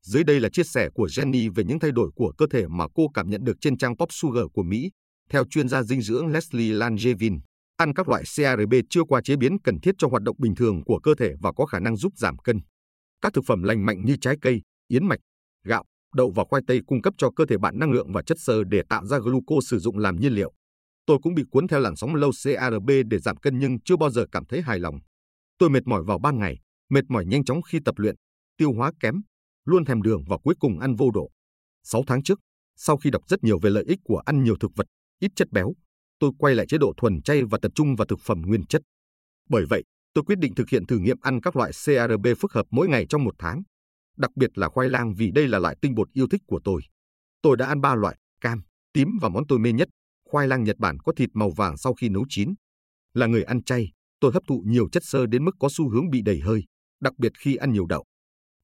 Dưới 0.03 0.25
đây 0.25 0.41
là 0.41 0.49
chia 0.53 0.63
sẻ 0.63 0.89
của 0.95 1.07
Jenny 1.07 1.53
về 1.55 1.65
những 1.65 1.79
thay 1.79 1.91
đổi 1.91 2.11
của 2.15 2.33
cơ 2.39 2.47
thể 2.51 2.67
mà 2.69 2.85
cô 2.95 3.09
cảm 3.15 3.31
nhận 3.31 3.45
được 3.45 3.57
trên 3.61 3.79
trang 3.79 3.97
Pop 3.97 4.09
Sugar 4.13 4.45
của 4.53 4.63
Mỹ. 4.63 4.91
Theo 5.31 5.45
chuyên 5.51 5.69
gia 5.69 5.83
dinh 5.83 6.03
dưỡng 6.03 6.27
Leslie 6.27 6.73
Langevin, 6.73 7.39
ăn 7.77 7.95
các 7.95 8.09
loại 8.09 8.23
CRB 8.37 8.75
chưa 8.91 9.05
qua 9.09 9.21
chế 9.23 9.37
biến 9.37 9.61
cần 9.65 9.81
thiết 9.81 9.95
cho 9.99 10.09
hoạt 10.09 10.23
động 10.23 10.37
bình 10.39 10.55
thường 10.55 10.85
của 10.85 11.01
cơ 11.03 11.15
thể 11.15 11.33
và 11.41 11.53
có 11.53 11.67
khả 11.67 11.79
năng 11.81 11.97
giúp 11.97 12.13
giảm 12.17 12.39
cân. 12.39 12.61
Các 13.21 13.33
thực 13.33 13.45
phẩm 13.47 13.63
lành 13.63 13.87
mạnh 13.87 14.05
như 14.05 14.17
trái 14.21 14.37
cây, 14.43 14.63
yến 14.89 15.07
mạch, 15.07 15.21
gạo, 15.65 15.85
đậu 16.15 16.31
và 16.31 16.45
khoai 16.49 16.63
tây 16.67 16.81
cung 16.87 17.03
cấp 17.03 17.15
cho 17.19 17.31
cơ 17.37 17.47
thể 17.47 17.59
bạn 17.59 17.79
năng 17.79 17.93
lượng 17.93 18.13
và 18.13 18.23
chất 18.23 18.39
xơ 18.41 18.65
để 18.65 18.83
tạo 18.89 19.07
ra 19.07 19.19
glucose 19.19 19.67
sử 19.67 19.79
dụng 19.79 19.99
làm 19.99 20.17
nhiên 20.21 20.33
liệu. 20.33 20.53
Tôi 21.07 21.19
cũng 21.23 21.35
bị 21.35 21.45
cuốn 21.51 21.69
theo 21.69 21.81
làn 21.81 21.97
sóng 21.97 22.15
lâu 22.15 22.31
CRB 22.31 22.91
để 23.07 23.19
giảm 23.19 23.37
cân 23.37 23.59
nhưng 23.59 23.81
chưa 23.81 23.97
bao 23.97 24.11
giờ 24.11 24.27
cảm 24.33 24.45
thấy 24.45 24.63
hài 24.63 24.79
lòng. 24.79 24.99
Tôi 25.59 25.71
mệt 25.71 25.87
mỏi 25.87 26.03
vào 26.07 26.19
ban 26.19 26.39
ngày, 26.39 26.61
mệt 26.91 27.05
mỏi 27.09 27.25
nhanh 27.27 27.45
chóng 27.45 27.63
khi 27.63 27.79
tập 27.85 27.95
luyện, 27.99 28.15
tiêu 28.57 28.73
hóa 28.73 28.93
kém, 29.01 29.21
luôn 29.65 29.85
thèm 29.85 30.03
đường 30.03 30.25
và 30.29 30.39
cuối 30.39 30.55
cùng 30.59 30.79
ăn 30.79 30.95
vô 30.95 31.11
độ. 31.11 31.31
6 31.83 32.03
tháng 32.07 32.23
trước, 32.23 32.41
sau 32.77 32.97
khi 32.97 33.11
đọc 33.11 33.23
rất 33.29 33.45
nhiều 33.45 33.59
về 33.59 33.71
lợi 33.71 33.85
ích 33.89 33.99
của 34.05 34.19
ăn 34.19 34.43
nhiều 34.43 34.57
thực 34.61 34.71
vật, 34.77 34.87
ít 35.21 35.33
chất 35.37 35.51
béo, 35.51 35.73
tôi 36.19 36.31
quay 36.39 36.55
lại 36.55 36.67
chế 36.67 36.79
độ 36.79 36.93
thuần 36.97 37.23
chay 37.23 37.43
và 37.45 37.59
tập 37.63 37.73
trung 37.75 37.97
vào 37.97 38.07
thực 38.07 38.21
phẩm 38.21 38.43
nguyên 38.43 38.67
chất. 38.67 38.83
Bởi 39.49 39.65
vậy, 39.71 39.85
tôi 40.15 40.25
quyết 40.25 40.39
định 40.39 40.55
thực 40.55 40.69
hiện 40.69 40.87
thử 40.87 40.99
nghiệm 40.99 41.21
ăn 41.21 41.41
các 41.41 41.57
loại 41.57 41.71
CRB 41.85 42.27
phức 42.41 42.53
hợp 42.53 42.67
mỗi 42.71 42.89
ngày 42.89 43.07
trong 43.09 43.25
một 43.25 43.35
tháng. 43.39 43.63
Đặc 44.17 44.31
biệt 44.37 44.59
là 44.59 44.69
khoai 44.69 44.91
lang 44.91 45.15
vì 45.15 45.31
đây 45.31 45.49
là 45.49 45.59
loại 45.59 45.77
tinh 45.83 45.95
bột 45.95 46.09
yêu 46.13 46.27
thích 46.29 46.43
của 46.47 46.61
tôi. 46.65 46.83
Tôi 47.43 47.57
đã 47.57 47.67
ăn 47.67 47.81
ba 47.81 47.95
loại, 47.95 48.17
cam, 48.41 48.63
tím 48.93 49.09
và 49.21 49.29
món 49.29 49.47
tôi 49.47 49.59
mê 49.59 49.73
nhất, 49.73 49.89
khoai 50.35 50.49
lang 50.49 50.65
Nhật 50.65 50.77
Bản 50.79 50.99
có 50.99 51.13
thịt 51.17 51.31
màu 51.35 51.51
vàng 51.51 51.77
sau 51.77 51.95
khi 51.95 52.09
nấu 52.09 52.25
chín. 52.29 52.55
Là 53.13 53.27
người 53.27 53.43
ăn 53.43 53.65
chay, 53.65 53.93
tôi 54.21 54.33
hấp 54.33 54.43
thụ 54.49 54.63
nhiều 54.67 54.89
chất 54.93 55.03
xơ 55.05 55.27
đến 55.27 55.45
mức 55.45 55.51
có 55.59 55.69
xu 55.71 55.91
hướng 55.91 56.11
bị 56.11 56.23
đầy 56.23 56.41
hơi, 56.41 56.65
đặc 57.01 57.13
biệt 57.19 57.33
khi 57.39 57.57
ăn 57.57 57.73
nhiều 57.73 57.87
đậu. 57.87 58.05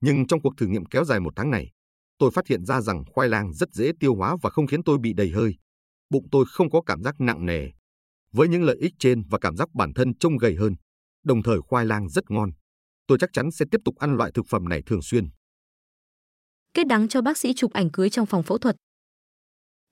Nhưng 0.01 0.27
trong 0.27 0.41
cuộc 0.43 0.53
thử 0.57 0.67
nghiệm 0.67 0.85
kéo 0.85 1.05
dài 1.05 1.21
một 1.21 1.33
tháng 1.37 1.51
này, 1.51 1.71
tôi 2.19 2.31
phát 2.31 2.47
hiện 2.47 2.65
ra 2.65 2.81
rằng 2.81 3.03
khoai 3.15 3.29
lang 3.29 3.53
rất 3.53 3.69
dễ 3.73 3.93
tiêu 4.01 4.15
hóa 4.15 4.37
và 4.43 4.51
không 4.51 4.67
khiến 4.67 4.83
tôi 4.85 4.99
bị 4.99 5.13
đầy 5.13 5.31
hơi. 5.31 5.55
Bụng 6.11 6.27
tôi 6.31 6.45
không 6.49 6.71
có 6.71 6.83
cảm 6.87 7.03
giác 7.03 7.15
nặng 7.19 7.47
nề. 7.47 7.69
Với 8.33 8.49
những 8.49 8.63
lợi 8.63 8.77
ích 8.81 8.93
trên 8.99 9.23
và 9.31 9.39
cảm 9.39 9.57
giác 9.57 9.69
bản 9.75 9.93
thân 9.95 10.19
trông 10.19 10.37
gầy 10.37 10.57
hơn, 10.57 10.75
đồng 11.25 11.43
thời 11.43 11.61
khoai 11.61 11.87
lang 11.87 12.09
rất 12.09 12.31
ngon, 12.31 12.51
tôi 13.07 13.19
chắc 13.21 13.31
chắn 13.33 13.51
sẽ 13.51 13.67
tiếp 13.71 13.79
tục 13.85 13.97
ăn 13.97 14.17
loại 14.17 14.31
thực 14.35 14.47
phẩm 14.49 14.69
này 14.69 14.83
thường 14.87 15.03
xuyên. 15.03 15.29
Kết 16.75 16.87
đắng 16.87 17.09
cho 17.09 17.23
bác 17.23 17.39
sĩ 17.39 17.53
chụp 17.57 17.73
ảnh 17.73 17.91
cưới 17.93 18.11
trong 18.11 18.27
phòng 18.27 18.43
phẫu 18.43 18.59
thuật. 18.59 18.77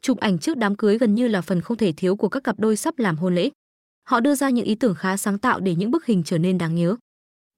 Chụp 0.03 0.19
ảnh 0.19 0.39
trước 0.39 0.57
đám 0.57 0.77
cưới 0.77 0.99
gần 0.99 1.15
như 1.15 1.29
là 1.29 1.41
phần 1.41 1.61
không 1.61 1.77
thể 1.77 1.93
thiếu 1.93 2.17
của 2.17 2.29
các 2.29 2.45
cặp 2.45 2.59
đôi 2.59 2.77
sắp 2.77 2.99
làm 2.99 3.17
hôn 3.17 3.35
lễ. 3.35 3.51
Họ 4.05 4.21
đưa 4.21 4.35
ra 4.35 4.51
những 4.51 4.65
ý 4.65 4.75
tưởng 4.75 4.95
khá 4.95 5.17
sáng 5.17 5.39
tạo 5.39 5.61
để 5.61 5.75
những 5.75 5.91
bức 5.91 6.07
hình 6.07 6.23
trở 6.25 6.39
nên 6.39 6.59
đáng 6.59 6.75
nhớ. 6.75 6.97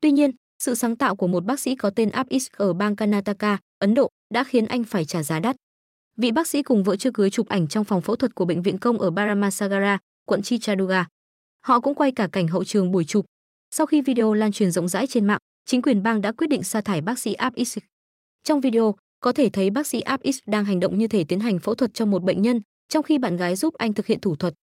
Tuy 0.00 0.11
nhiên, 0.11 0.30
sự 0.59 0.75
sáng 0.75 0.97
tạo 0.97 1.16
của 1.16 1.26
một 1.26 1.44
bác 1.44 1.61
sĩ 1.61 1.75
có 1.75 1.90
tên 1.90 2.11
Apis 2.11 2.49
ở 2.56 2.73
bang 2.73 2.97
Karnataka, 2.97 3.59
Ấn 3.78 3.94
Độ 3.94 4.09
đã 4.35 4.44
khiến 4.44 4.66
anh 4.66 4.85
phải 4.85 5.04
trả 5.04 5.23
giá 5.23 5.40
đắt. 5.40 5.56
Vị 6.16 6.32
bác 6.32 6.49
sĩ 6.49 6.62
cùng 6.62 6.85
vợ 6.85 6.97
chưa 6.97 7.11
cưới 7.11 7.30
chụp 7.30 7.49
ảnh 7.49 7.68
trong 7.68 7.85
phòng 7.85 8.02
phẫu 8.02 8.16
thuật 8.16 8.35
của 8.35 8.44
bệnh 8.44 8.62
viện 8.62 8.78
công 8.78 8.99
ở 8.99 9.11
Baramasagara, 9.11 9.99
quận 10.26 10.42
Chichaduga. 10.42 11.06
Họ 11.61 11.80
cũng 11.80 11.94
quay 11.94 12.12
cả 12.12 12.28
cảnh 12.32 12.49
hậu 12.49 12.64
trường 12.64 12.90
buổi 12.90 13.04
chụp. 13.04 13.25
Sau 13.70 13.87
khi 13.87 14.00
video 14.00 14.35
lan 14.35 14.52
truyền 14.52 14.70
rộng 14.70 14.88
rãi 14.88 15.06
trên 15.06 15.26
mạng, 15.26 15.38
chính 15.66 15.82
quyền 15.82 16.02
bang 16.02 16.20
đã 16.20 16.32
quyết 16.32 16.47
định 16.47 16.62
sa 16.62 16.80
thải 16.80 17.00
bác 17.00 17.18
sĩ 17.18 17.32
Apis. 17.32 17.78
Trong 18.44 18.61
video, 18.61 18.94
có 19.20 19.32
thể 19.32 19.48
thấy 19.48 19.70
bác 19.70 19.86
sĩ 19.86 20.00
Apis 20.00 20.38
đang 20.46 20.64
hành 20.64 20.80
động 20.80 20.98
như 20.98 21.08
thể 21.08 21.24
tiến 21.24 21.40
hành 21.40 21.58
phẫu 21.58 21.74
thuật 21.74 21.94
cho 21.94 22.06
một 22.06 22.22
bệnh 22.22 22.42
nhân, 22.42 22.60
trong 22.88 23.02
khi 23.02 23.18
bạn 23.18 23.36
gái 23.36 23.56
giúp 23.56 23.74
anh 23.74 23.92
thực 23.92 24.06
hiện 24.06 24.20
thủ 24.20 24.36
thuật. 24.36 24.54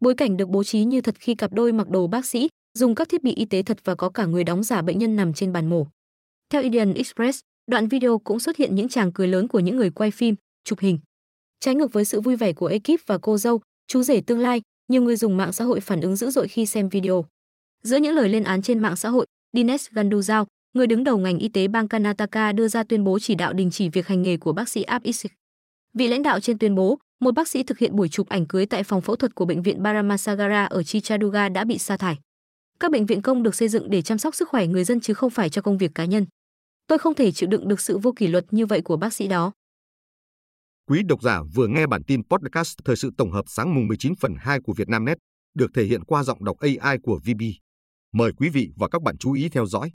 Bối 0.00 0.14
cảnh 0.14 0.36
được 0.36 0.48
bố 0.48 0.64
trí 0.64 0.84
như 0.84 1.00
thật 1.00 1.14
khi 1.18 1.34
cặp 1.34 1.52
đôi 1.52 1.72
mặc 1.72 1.88
đồ 1.88 2.06
bác 2.06 2.26
sĩ, 2.26 2.48
dùng 2.74 2.94
các 2.94 3.08
thiết 3.08 3.22
bị 3.22 3.34
y 3.34 3.44
tế 3.44 3.62
thật 3.62 3.78
và 3.84 3.94
có 3.94 4.08
cả 4.08 4.26
người 4.26 4.44
đóng 4.44 4.62
giả 4.62 4.82
bệnh 4.82 4.98
nhân 4.98 5.16
nằm 5.16 5.34
trên 5.34 5.52
bàn 5.52 5.66
mổ. 5.66 5.86
Theo 6.50 6.62
Indian 6.62 6.94
Express, 6.94 7.40
đoạn 7.66 7.88
video 7.88 8.18
cũng 8.18 8.40
xuất 8.40 8.56
hiện 8.56 8.74
những 8.74 8.88
chàng 8.88 9.12
cười 9.12 9.28
lớn 9.28 9.48
của 9.48 9.60
những 9.60 9.76
người 9.76 9.90
quay 9.90 10.10
phim, 10.10 10.34
chụp 10.64 10.78
hình. 10.78 10.98
Trái 11.60 11.74
ngược 11.74 11.92
với 11.92 12.04
sự 12.04 12.20
vui 12.20 12.36
vẻ 12.36 12.52
của 12.52 12.66
ekip 12.66 13.06
và 13.06 13.18
cô 13.18 13.38
dâu, 13.38 13.60
chú 13.86 14.02
rể 14.02 14.20
tương 14.20 14.40
lai, 14.40 14.62
nhiều 14.88 15.02
người 15.02 15.16
dùng 15.16 15.36
mạng 15.36 15.52
xã 15.52 15.64
hội 15.64 15.80
phản 15.80 16.00
ứng 16.00 16.16
dữ 16.16 16.30
dội 16.30 16.48
khi 16.48 16.66
xem 16.66 16.88
video. 16.88 17.24
Giữa 17.82 17.96
những 17.96 18.14
lời 18.14 18.28
lên 18.28 18.44
án 18.44 18.62
trên 18.62 18.78
mạng 18.78 18.96
xã 18.96 19.08
hội, 19.08 19.26
Dinesh 19.52 19.92
Gandujal, 19.92 20.44
người 20.76 20.86
đứng 20.86 21.04
đầu 21.04 21.18
ngành 21.18 21.38
y 21.38 21.48
tế 21.48 21.68
bang 21.68 21.88
Karnataka 21.88 22.52
đưa 22.52 22.68
ra 22.68 22.84
tuyên 22.84 23.04
bố 23.04 23.18
chỉ 23.18 23.34
đạo 23.34 23.52
đình 23.52 23.70
chỉ 23.70 23.88
việc 23.88 24.06
hành 24.06 24.22
nghề 24.22 24.36
của 24.36 24.52
bác 24.52 24.68
sĩ 24.68 24.82
Abhishek. 24.82 25.32
Vị 25.94 26.08
lãnh 26.08 26.22
đạo 26.22 26.40
trên 26.40 26.58
tuyên 26.58 26.74
bố, 26.74 26.98
một 27.20 27.34
bác 27.34 27.48
sĩ 27.48 27.62
thực 27.62 27.78
hiện 27.78 27.96
buổi 27.96 28.08
chụp 28.08 28.28
ảnh 28.28 28.46
cưới 28.46 28.66
tại 28.66 28.82
phòng 28.82 29.00
phẫu 29.00 29.16
thuật 29.16 29.34
của 29.34 29.44
bệnh 29.44 29.62
viện 29.62 29.82
Baramasagara 29.82 30.64
ở 30.64 30.82
Chichaduga 30.82 31.48
đã 31.48 31.64
bị 31.64 31.78
sa 31.78 31.96
thải. 31.96 32.18
Các 32.80 32.90
bệnh 32.90 33.06
viện 33.06 33.22
công 33.22 33.42
được 33.42 33.54
xây 33.54 33.68
dựng 33.68 33.90
để 33.90 34.02
chăm 34.02 34.18
sóc 34.18 34.34
sức 34.34 34.48
khỏe 34.48 34.66
người 34.66 34.84
dân 34.84 35.00
chứ 35.00 35.14
không 35.14 35.30
phải 35.30 35.50
cho 35.50 35.62
công 35.62 35.78
việc 35.78 35.90
cá 35.94 36.04
nhân. 36.04 36.26
Tôi 36.86 36.98
không 36.98 37.14
thể 37.14 37.32
chịu 37.32 37.48
đựng 37.48 37.68
được 37.68 37.80
sự 37.80 37.98
vô 37.98 38.12
kỷ 38.12 38.26
luật 38.26 38.44
như 38.50 38.66
vậy 38.66 38.80
của 38.82 38.96
bác 38.96 39.14
sĩ 39.14 39.28
đó. 39.28 39.52
Quý 40.88 41.02
độc 41.02 41.22
giả 41.22 41.42
vừa 41.54 41.66
nghe 41.66 41.86
bản 41.86 42.02
tin 42.04 42.22
podcast 42.22 42.78
thời 42.84 42.96
sự 42.96 43.10
tổng 43.18 43.32
hợp 43.32 43.44
sáng 43.48 43.74
mùng 43.74 43.86
19 43.86 44.14
phần 44.20 44.34
2 44.38 44.60
của 44.60 44.72
Vietnamnet, 44.76 45.18
được 45.54 45.70
thể 45.74 45.84
hiện 45.84 46.04
qua 46.04 46.22
giọng 46.22 46.44
đọc 46.44 46.56
AI 46.58 46.98
của 47.02 47.20
VB. 47.24 47.42
Mời 48.12 48.32
quý 48.32 48.48
vị 48.48 48.70
và 48.76 48.88
các 48.88 49.02
bạn 49.02 49.18
chú 49.18 49.32
ý 49.32 49.48
theo 49.48 49.66
dõi. 49.66 49.90